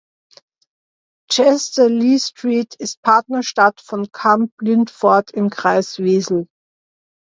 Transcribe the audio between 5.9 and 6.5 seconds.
Wesel